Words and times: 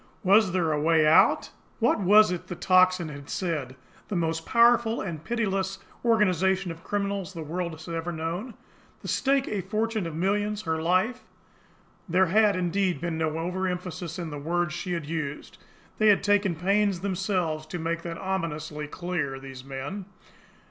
Was 0.23 0.51
there 0.51 0.71
a 0.71 0.81
way 0.81 1.05
out? 1.05 1.51
What 1.77 1.99
was 1.99 2.31
it 2.31 2.47
the 2.47 2.55
Tocsin 2.55 3.09
had 3.09 3.29
said 3.29 3.75
"the 4.07 4.15
most 4.15 4.47
powerful 4.47 4.99
and 4.99 5.23
pitiless 5.23 5.77
organisation 6.03 6.71
of 6.71 6.83
criminals 6.83 7.33
the 7.33 7.43
world 7.43 7.73
has 7.73 7.87
ever 7.87 8.11
known 8.11 8.55
the 9.03 9.07
stake 9.07 9.47
a 9.47 9.61
fortune 9.61 10.07
of 10.07 10.15
millions 10.15 10.63
her 10.63 10.81
life!" 10.81 11.21
There 12.09 12.25
had, 12.33 12.55
indeed, 12.55 12.99
been 12.99 13.19
no 13.19 13.37
overemphasis 13.37 14.17
in 14.17 14.31
the 14.31 14.39
words 14.39 14.73
she 14.73 14.93
had 14.93 15.05
used! 15.05 15.59
They 15.99 16.07
had 16.07 16.23
taken 16.23 16.55
pains 16.55 17.01
themselves 17.01 17.67
to 17.67 17.77
make 17.77 18.01
that 18.01 18.17
ominously 18.17 18.87
clear, 18.87 19.39
these 19.39 19.63
men! 19.63 20.05